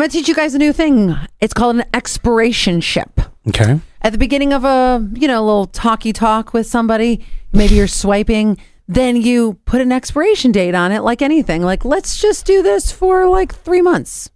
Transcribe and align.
I'm 0.00 0.04
going 0.04 0.12
to 0.12 0.16
teach 0.16 0.28
you 0.28 0.34
guys 0.34 0.54
a 0.54 0.58
new 0.58 0.72
thing. 0.72 1.14
It's 1.42 1.52
called 1.52 1.76
an 1.76 1.84
expiration 1.92 2.80
ship. 2.80 3.20
Okay. 3.48 3.78
At 4.00 4.12
the 4.12 4.18
beginning 4.18 4.54
of 4.54 4.64
a, 4.64 5.06
you 5.12 5.28
know, 5.28 5.38
a 5.38 5.44
little 5.44 5.66
talky 5.66 6.14
talk 6.14 6.54
with 6.54 6.66
somebody, 6.66 7.22
maybe 7.52 7.74
you're 7.74 7.86
swiping, 7.86 8.56
then 8.88 9.16
you 9.16 9.58
put 9.66 9.82
an 9.82 9.92
expiration 9.92 10.52
date 10.52 10.74
on 10.74 10.90
it 10.90 11.00
like 11.00 11.20
anything. 11.20 11.60
Like, 11.60 11.84
let's 11.84 12.18
just 12.18 12.46
do 12.46 12.62
this 12.62 12.90
for 12.90 13.28
like 13.28 13.54
3 13.54 13.82
months. 13.82 14.30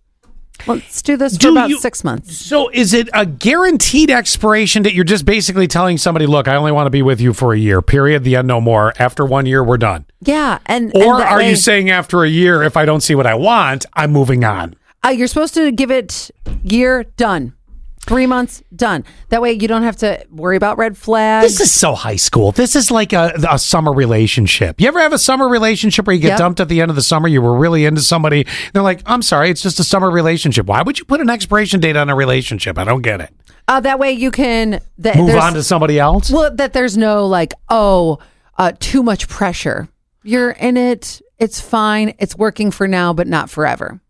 Let's 0.67 1.01
do 1.01 1.17
this 1.17 1.37
for 1.37 1.41
Do 1.41 1.53
about 1.53 1.71
you- 1.71 1.81
6 1.81 2.05
months. 2.05 2.37
So 2.37 2.69
is 2.69 2.93
it 2.93 3.09
a 3.15 3.25
guaranteed 3.25 4.11
expiration 4.11 4.83
that 4.83 4.93
You're 4.93 5.03
just 5.05 5.25
basically 5.25 5.67
telling 5.67 5.97
somebody, 5.97 6.27
look, 6.27 6.47
I 6.47 6.57
only 6.57 6.73
want 6.73 6.89
to 6.89 6.91
be 6.91 7.01
with 7.01 7.23
you 7.23 7.33
for 7.33 7.55
a 7.55 7.59
year, 7.59 7.81
period, 7.81 8.23
the 8.25 8.37
end, 8.37 8.49
no 8.49 8.61
more. 8.61 8.93
After 8.99 9.25
one 9.25 9.47
year, 9.47 9.65
we're 9.65 9.79
done. 9.79 10.05
Yeah, 10.21 10.59
and 10.67 10.93
Or 10.95 11.15
and 11.15 11.23
are 11.25 11.39
way- 11.39 11.49
you 11.49 11.57
saying 11.57 11.89
after 11.89 12.23
a 12.23 12.29
year, 12.29 12.63
if 12.63 12.77
I 12.77 12.85
don't 12.85 13.01
see 13.01 13.15
what 13.15 13.27
I 13.27 13.35
want, 13.35 13.87
I'm 13.95 14.13
moving 14.13 14.45
on? 14.45 14.77
Uh, 15.05 15.09
you're 15.11 15.27
supposed 15.29 15.55
to 15.55 15.71
give 15.73 15.91
it 15.91 16.31
year 16.63 17.05
done, 17.17 17.53
three 18.07 18.27
months 18.27 18.63
done. 18.75 19.05
That 19.29 19.43
way 19.43 19.53
you 19.53 19.69
don't 19.69 19.83
have 19.83 19.97
to 19.99 20.25
worry 20.31 20.57
about 20.57 20.79
red 20.79 20.97
flags. 20.97 21.45
This 21.59 21.61
is 21.61 21.73
so 21.73 21.95
high 21.95 22.17
school. 22.17 22.53
This 22.53 22.75
is 22.77 22.91
like 22.91 23.13
a, 23.13 23.33
a 23.51 23.59
summer 23.59 23.93
relationship. 23.93 24.81
You 24.81 24.89
ever 24.89 25.01
have 25.01 25.13
a 25.13 25.19
summer 25.19 25.49
relationship 25.49 26.07
where 26.07 26.15
you 26.17 26.23
get 26.23 26.29
Yep. 26.31 26.39
dumped 26.39 26.61
at 26.61 26.69
the 26.69 26.81
end 26.81 26.91
of 26.91 26.97
the 26.97 27.03
summer? 27.03 27.29
You 27.29 27.43
were 27.43 27.57
really 27.57 27.85
into 27.85 28.01
somebody. 28.01 28.47
They're 28.73 28.83
like, 28.83 29.03
I'm 29.07 29.23
sorry, 29.23 29.51
it's 29.51 29.63
just 29.63 29.79
a 29.81 29.85
summer 29.85 30.11
relationship. 30.11 30.67
Why 30.67 30.83
would 30.83 30.99
you 30.99 31.05
put 31.05 31.21
an 31.21 31.29
expiration 31.31 31.81
date 31.81 31.97
on 31.97 32.09
a 32.09 32.15
relationship? 32.15 32.79
I 32.79 32.85
don't 32.85 33.03
get 33.03 33.21
it. 33.21 33.31
uh, 33.69 33.81
that 33.81 33.99
way 33.99 34.13
you 34.13 34.31
can 34.31 34.81
that 34.99 35.17
Move 35.17 35.29
there's- 35.29 35.43
on 35.45 35.55
to 35.55 35.63
somebody 35.63 35.99
else? 35.99 36.31
well 36.31 36.55
that 36.55 36.73
there's 36.73 36.97
no 36.97 37.27
like 37.27 37.53
oh 37.69 38.19
uh, 38.57 38.73
too 38.79 39.03
much 39.03 39.29
pressure. 39.29 39.89
You're 40.23 40.53
in 40.53 40.77
it. 40.77 41.21
It's 41.39 41.61
fine. 41.61 42.15
It's 42.19 42.37
working 42.37 42.71
for 42.71 42.87
now, 42.89 43.13
but 43.13 43.27
not 43.27 43.51
forever. 43.51 44.01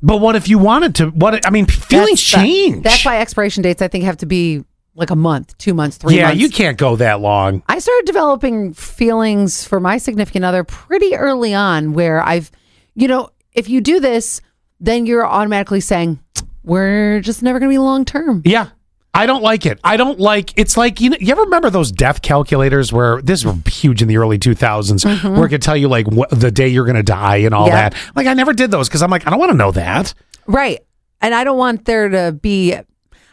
But 0.00 0.18
what 0.18 0.36
if 0.36 0.48
you 0.48 0.58
wanted 0.58 0.94
to? 0.96 1.06
What 1.08 1.44
I 1.46 1.50
mean, 1.50 1.66
feelings 1.66 2.20
That's 2.20 2.32
the- 2.32 2.38
change. 2.38 2.82
that's 2.84 3.04
why 3.04 3.18
expiration 3.20 3.62
dates 3.62 3.82
I 3.82 3.88
think 3.88 4.04
have 4.04 4.18
to 4.18 4.26
be 4.26 4.64
like 4.94 5.10
a 5.10 5.16
month, 5.16 5.56
two 5.58 5.74
months, 5.74 5.96
three 5.96 6.16
yeah, 6.16 6.28
months. 6.28 6.40
you 6.40 6.48
can't 6.50 6.76
go 6.76 6.96
that 6.96 7.20
long. 7.20 7.62
I 7.68 7.78
started 7.78 8.04
developing 8.06 8.74
feelings 8.74 9.64
for 9.64 9.78
my 9.80 9.98
significant 9.98 10.44
other 10.44 10.64
pretty 10.64 11.14
early 11.14 11.54
on 11.54 11.92
where 11.92 12.20
I've, 12.20 12.50
you 12.94 13.06
know, 13.06 13.30
if 13.52 13.68
you 13.68 13.80
do 13.80 14.00
this, 14.00 14.40
then 14.80 15.06
you're 15.06 15.26
automatically 15.26 15.80
saying, 15.80 16.18
we're 16.64 17.20
just 17.20 17.42
never 17.44 17.58
going 17.60 17.70
to 17.70 17.74
be 17.74 17.78
long 17.78 18.04
term. 18.04 18.42
Yeah. 18.44 18.68
I 19.14 19.26
don't 19.26 19.42
like 19.42 19.66
it. 19.66 19.80
I 19.82 19.96
don't 19.96 20.20
like 20.20 20.52
it's 20.56 20.76
like 20.76 21.00
you 21.00 21.10
know 21.10 21.16
you 21.20 21.32
ever 21.32 21.42
remember 21.42 21.70
those 21.70 21.90
death 21.90 22.22
calculators 22.22 22.92
where 22.92 23.20
this 23.22 23.44
was 23.44 23.56
huge 23.66 24.02
in 24.02 24.08
the 24.08 24.16
early 24.18 24.38
2000s 24.38 25.36
where 25.36 25.46
it 25.46 25.48
could 25.48 25.62
tell 25.62 25.76
you 25.76 25.88
like 25.88 26.06
what, 26.06 26.30
the 26.30 26.50
day 26.50 26.68
you're 26.68 26.84
going 26.84 26.96
to 26.96 27.02
die 27.02 27.36
and 27.38 27.54
all 27.54 27.68
Mm-hmm. 27.68 27.74
That. 27.74 27.94
Like 28.14 28.26
I 28.26 28.34
never 28.34 28.52
did 28.52 28.70
those 28.70 28.88
cuz 28.88 29.02
I'm 29.02 29.10
like 29.10 29.26
I 29.26 29.30
don't 29.30 29.38
want 29.38 29.50
to 29.50 29.56
know 29.58 29.72
that. 29.72 30.14
Right. 30.46 30.80
And 31.20 31.34
I 31.34 31.44
don't 31.44 31.58
want 31.58 31.84
there 31.84 32.08
to 32.08 32.32
be, 32.32 32.74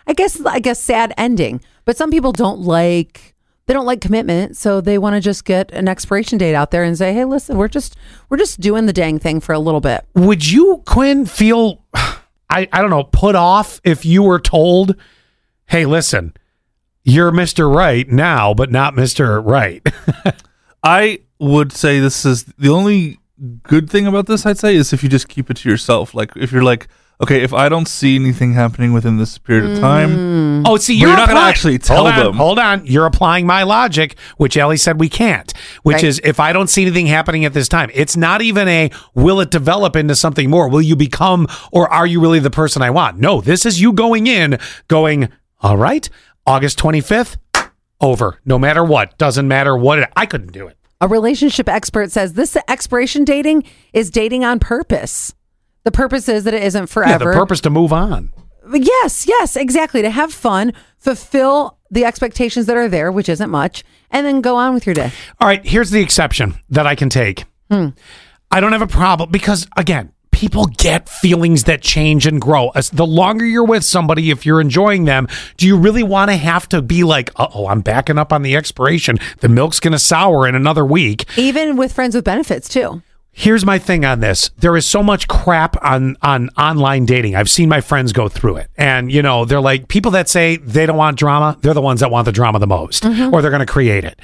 I 0.07 0.13
guess, 0.13 0.43
I 0.45 0.59
guess, 0.59 0.81
sad 0.81 1.13
ending. 1.17 1.61
But 1.85 1.97
some 1.97 2.09
people 2.09 2.31
don't 2.31 2.61
like, 2.61 3.35
they 3.67 3.73
don't 3.73 3.85
like 3.85 4.01
commitment. 4.01 4.57
So 4.57 4.81
they 4.81 4.97
want 4.97 5.13
to 5.15 5.21
just 5.21 5.45
get 5.45 5.71
an 5.71 5.87
expiration 5.87 6.37
date 6.37 6.55
out 6.55 6.71
there 6.71 6.83
and 6.83 6.97
say, 6.97 7.13
hey, 7.13 7.25
listen, 7.25 7.57
we're 7.57 7.67
just, 7.67 7.95
we're 8.29 8.37
just 8.37 8.59
doing 8.59 8.85
the 8.87 8.93
dang 8.93 9.19
thing 9.19 9.39
for 9.39 9.53
a 9.53 9.59
little 9.59 9.81
bit. 9.81 10.03
Would 10.15 10.49
you 10.49 10.81
Quinn 10.85 11.25
feel 11.25 11.83
I 12.49 12.67
I 12.71 12.81
don't 12.81 12.89
know 12.89 13.03
put 13.03 13.35
off 13.35 13.81
if 13.83 14.05
you 14.05 14.23
were 14.23 14.39
told, 14.39 14.95
"Hey, 15.67 15.85
listen, 15.85 16.33
you're 17.03 17.31
Mr. 17.31 17.73
Right 17.73 18.09
now, 18.09 18.53
but 18.53 18.71
not 18.71 18.93
Mr. 18.93 19.43
Right." 19.45 19.85
I 20.83 21.19
would 21.39 21.71
say 21.71 21.99
this 21.99 22.25
is 22.25 22.43
the 22.57 22.69
only 22.69 23.19
good 23.63 23.89
thing 23.89 24.07
about 24.07 24.27
this. 24.27 24.45
I'd 24.45 24.57
say 24.57 24.75
is 24.75 24.93
if 24.93 25.03
you 25.03 25.09
just 25.09 25.27
keep 25.27 25.49
it 25.49 25.57
to 25.57 25.69
yourself. 25.69 26.13
Like 26.13 26.31
if 26.35 26.51
you're 26.51 26.63
like, 26.63 26.87
okay, 27.21 27.41
if 27.41 27.53
I 27.53 27.69
don't 27.69 27.87
see 27.87 28.15
anything 28.15 28.53
happening 28.53 28.93
within 28.93 29.17
this 29.17 29.37
period 29.37 29.71
of 29.71 29.79
time, 29.79 30.09
mm. 30.15 30.63
Oh, 30.65 30.77
see, 30.77 30.93
you're, 30.95 31.09
you're 31.09 31.17
not 31.17 31.27
gonna 31.27 31.39
actually 31.41 31.77
tell 31.79 32.03
hold 32.03 32.09
on, 32.09 32.19
them. 32.23 32.33
Hold 32.35 32.59
on, 32.59 32.85
you're 32.85 33.05
applying 33.05 33.45
my 33.45 33.63
logic, 33.63 34.17
which 34.37 34.55
Ellie 34.57 34.77
said 34.77 34.99
we 34.99 35.09
can't. 35.09 35.53
Which 35.83 35.95
Right. 35.95 36.03
is, 36.05 36.21
if 36.23 36.39
I 36.39 36.53
don't 36.53 36.69
see 36.69 36.83
anything 36.83 37.07
happening 37.07 37.45
at 37.45 37.53
this 37.53 37.67
time, 37.67 37.89
it's 37.93 38.15
not 38.15 38.41
even 38.41 38.67
a 38.67 38.89
will 39.13 39.39
it 39.41 39.51
develop 39.51 39.95
into 39.95 40.15
something 40.15 40.49
more? 40.49 40.69
Will 40.69 40.81
you 40.81 40.95
become, 40.95 41.47
or 41.71 41.91
are 41.91 42.07
you 42.07 42.21
really 42.21 42.39
the 42.39 42.51
person 42.51 42.81
I 42.81 42.89
want? 42.89 43.17
No, 43.19 43.41
this 43.41 43.65
is 43.65 43.81
you 43.81 43.91
going 43.93 44.27
in, 44.27 44.57
going, 44.87 45.29
all 45.65 45.77
right, 45.77 46.07
August 46.45 46.77
25th, 46.77 47.37
over. 47.99 48.39
No 48.45 48.59
matter 48.59 48.83
what, 48.83 49.17
doesn't 49.17 49.47
matter 49.47 49.75
what. 49.75 49.97
It, 49.97 50.09
I 50.15 50.27
couldn't 50.27 50.51
do 50.51 50.67
it. 50.67 50.77
A 51.01 51.07
relationship 51.07 51.67
expert 51.67 52.11
says 52.11 52.33
this 52.33 52.55
expiration 52.67 53.23
dating 53.25 53.63
is 53.91 54.11
dating 54.11 54.45
on 54.45 54.59
purpose. 54.59 55.33
The 55.83 55.91
purpose 55.91 56.29
is 56.29 56.43
that 56.43 56.53
it 56.53 56.61
isn't 56.63 56.83
Yeah, 56.83 56.85
forever. 56.85 57.31
the 57.31 57.37
purpose 57.37 57.61
to 57.61 57.71
move 57.71 57.91
on. 57.91 58.31
Yes, 58.71 59.27
yes, 59.27 59.55
exactly. 59.55 60.03
To 60.03 60.09
have 60.11 60.31
fun, 60.31 60.71
fulfill 60.99 61.79
the 61.89 62.05
expectations 62.05 62.67
that 62.67 62.77
are 62.77 62.87
there, 62.87 63.11
which 63.11 63.27
isn't 63.29 63.49
much, 63.49 63.83
and 64.11 64.23
then 64.25 64.41
go 64.41 64.55
on 64.55 64.75
with 64.75 64.85
your 64.85 64.93
day. 64.95 65.11
All 65.39 65.47
right, 65.47 65.65
here's 65.65 65.89
the 65.89 66.01
exception 66.01 66.55
that 66.69 66.85
I 66.85 66.93
can 66.93 67.09
take. 67.09 67.45
Hmm. 67.71 67.89
I 68.51 68.59
don't 68.59 68.71
have 68.71 68.81
a 68.83 68.87
problem 68.87 69.31
because, 69.31 69.67
again, 69.77 70.11
people 70.35 70.65
get 70.65 71.07
feelings 71.07 71.63
that 71.63 71.81
change 71.81 72.27
and 72.27 72.41
grow. 72.41 72.67
As 72.75 72.89
the 72.89 73.05
longer 73.05 73.45
you're 73.45 73.63
with 73.63 73.85
somebody, 73.85 74.31
if 74.31 74.45
you're 74.45 74.59
enjoying 74.59 75.05
them, 75.05 75.29
do 75.55 75.65
you 75.65 75.77
really 75.77 76.03
want 76.03 76.29
to 76.29 76.35
have 76.35 76.67
to 76.69 76.81
be 76.81 77.05
like, 77.05 77.31
uh 77.37 77.47
oh, 77.53 77.67
I'm 77.67 77.79
backing 77.79 78.17
up 78.17 78.33
on 78.33 78.41
the 78.41 78.53
expiration. 78.53 79.17
The 79.39 79.47
milk's 79.47 79.79
going 79.79 79.93
to 79.93 79.99
sour 79.99 80.45
in 80.45 80.53
another 80.53 80.85
week. 80.85 81.23
Even 81.37 81.77
with 81.77 81.93
friends 81.93 82.15
with 82.15 82.25
benefits 82.25 82.67
too. 82.67 83.01
Here's 83.31 83.65
my 83.65 83.79
thing 83.79 84.03
on 84.03 84.19
this. 84.19 84.49
There 84.57 84.75
is 84.75 84.85
so 84.85 85.01
much 85.01 85.29
crap 85.29 85.81
on 85.81 86.17
on 86.21 86.49
online 86.57 87.05
dating. 87.05 87.35
I've 87.35 87.49
seen 87.49 87.69
my 87.69 87.79
friends 87.79 88.11
go 88.11 88.27
through 88.27 88.57
it. 88.57 88.69
And 88.77 89.09
you 89.09 89.21
know, 89.21 89.45
they're 89.45 89.61
like 89.61 89.87
people 89.87 90.11
that 90.11 90.27
say 90.27 90.57
they 90.57 90.85
don't 90.85 90.97
want 90.97 91.17
drama, 91.17 91.57
they're 91.61 91.73
the 91.73 91.81
ones 91.81 92.01
that 92.01 92.11
want 92.11 92.25
the 92.25 92.33
drama 92.33 92.59
the 92.59 92.67
most 92.67 93.05
or 93.05 93.41
they're 93.41 93.51
going 93.51 93.59
to 93.59 93.65
create 93.65 94.03
it. 94.03 94.19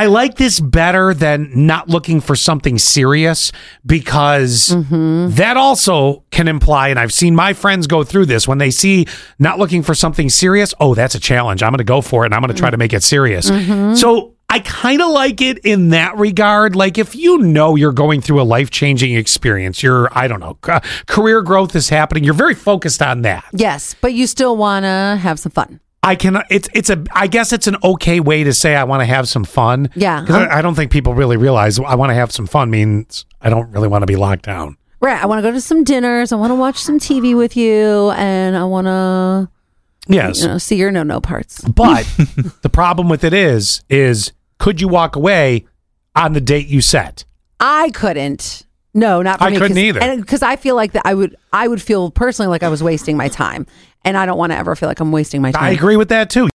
I 0.00 0.06
like 0.06 0.36
this 0.36 0.60
better 0.60 1.12
than 1.12 1.66
not 1.66 1.90
looking 1.90 2.22
for 2.22 2.34
something 2.34 2.78
serious 2.78 3.52
because 3.84 4.70
mm-hmm. 4.70 5.34
that 5.34 5.58
also 5.58 6.24
can 6.30 6.48
imply, 6.48 6.88
and 6.88 6.98
I've 6.98 7.12
seen 7.12 7.34
my 7.34 7.52
friends 7.52 7.86
go 7.86 8.02
through 8.02 8.24
this 8.24 8.48
when 8.48 8.56
they 8.56 8.70
see 8.70 9.04
not 9.38 9.58
looking 9.58 9.82
for 9.82 9.94
something 9.94 10.30
serious. 10.30 10.72
Oh, 10.80 10.94
that's 10.94 11.14
a 11.14 11.20
challenge. 11.20 11.62
I'm 11.62 11.72
going 11.72 11.78
to 11.80 11.84
go 11.84 12.00
for 12.00 12.24
it 12.24 12.28
and 12.28 12.34
I'm 12.34 12.40
going 12.40 12.50
to 12.50 12.58
try 12.58 12.70
to 12.70 12.78
make 12.78 12.94
it 12.94 13.02
serious. 13.02 13.50
Mm-hmm. 13.50 13.92
So 13.96 14.36
I 14.48 14.60
kind 14.60 15.02
of 15.02 15.10
like 15.10 15.42
it 15.42 15.58
in 15.66 15.90
that 15.90 16.16
regard. 16.16 16.74
Like 16.74 16.96
if 16.96 17.14
you 17.14 17.36
know 17.36 17.76
you're 17.76 17.92
going 17.92 18.22
through 18.22 18.40
a 18.40 18.44
life 18.44 18.70
changing 18.70 19.14
experience, 19.14 19.82
you're, 19.82 20.08
I 20.16 20.28
don't 20.28 20.40
know, 20.40 20.56
career 21.08 21.42
growth 21.42 21.76
is 21.76 21.90
happening. 21.90 22.24
You're 22.24 22.32
very 22.32 22.54
focused 22.54 23.02
on 23.02 23.20
that. 23.20 23.44
Yes, 23.52 23.94
but 24.00 24.14
you 24.14 24.26
still 24.26 24.56
want 24.56 24.84
to 24.84 25.18
have 25.20 25.38
some 25.38 25.52
fun. 25.52 25.78
I 26.02 26.14
can. 26.16 26.42
It's 26.50 26.68
it's 26.72 26.88
a. 26.90 27.04
I 27.12 27.26
guess 27.26 27.52
it's 27.52 27.66
an 27.66 27.76
okay 27.84 28.20
way 28.20 28.42
to 28.44 28.54
say 28.54 28.74
I 28.74 28.84
want 28.84 29.00
to 29.02 29.04
have 29.06 29.28
some 29.28 29.44
fun. 29.44 29.90
Yeah. 29.94 30.24
'Cause 30.24 30.34
I, 30.36 30.58
I 30.58 30.62
don't 30.62 30.74
think 30.74 30.90
people 30.90 31.12
really 31.14 31.36
realize 31.36 31.78
I 31.78 31.94
want 31.94 32.10
to 32.10 32.14
have 32.14 32.32
some 32.32 32.46
fun 32.46 32.70
means 32.70 33.26
I 33.42 33.50
don't 33.50 33.70
really 33.70 33.88
want 33.88 34.02
to 34.02 34.06
be 34.06 34.16
locked 34.16 34.44
down. 34.46 34.76
Right. 35.00 35.22
I 35.22 35.26
want 35.26 35.38
to 35.38 35.42
go 35.42 35.52
to 35.52 35.60
some 35.60 35.84
dinners. 35.84 36.32
I 36.32 36.36
want 36.36 36.50
to 36.50 36.54
watch 36.54 36.76
some 36.78 36.98
TV 36.98 37.36
with 37.36 37.56
you, 37.56 38.10
and 38.12 38.56
I 38.56 38.64
want 38.64 38.86
to 38.86 39.50
Yes, 40.08 40.40
you 40.40 40.48
know 40.48 40.58
see 40.58 40.76
your 40.76 40.90
no 40.90 41.02
no 41.02 41.20
parts. 41.20 41.60
but 41.68 42.04
the 42.62 42.70
problem 42.72 43.08
with 43.10 43.22
it 43.22 43.34
is, 43.34 43.82
is 43.90 44.32
could 44.58 44.80
you 44.80 44.88
walk 44.88 45.16
away 45.16 45.66
on 46.16 46.32
the 46.32 46.40
date 46.40 46.66
you 46.66 46.80
set? 46.80 47.24
I 47.60 47.90
couldn't. 47.90 48.64
No, 48.92 49.22
not 49.22 49.38
for 49.38 49.44
I 49.44 49.50
me. 49.50 49.58
couldn't 49.58 49.78
either. 49.78 50.16
Because 50.16 50.42
I 50.42 50.56
feel 50.56 50.74
like 50.74 50.92
that 50.92 51.02
I 51.04 51.14
would 51.14 51.36
I 51.52 51.68
would 51.68 51.80
feel 51.80 52.10
personally 52.10 52.48
like 52.48 52.62
I 52.62 52.68
was 52.68 52.82
wasting 52.82 53.16
my 53.16 53.28
time, 53.28 53.66
and 54.04 54.16
I 54.16 54.26
don't 54.26 54.38
want 54.38 54.52
to 54.52 54.58
ever 54.58 54.74
feel 54.74 54.88
like 54.88 54.98
I'm 55.00 55.12
wasting 55.12 55.40
my 55.42 55.52
time. 55.52 55.62
I 55.62 55.70
agree 55.70 55.96
with 55.96 56.08
that 56.08 56.30
too. 56.30 56.48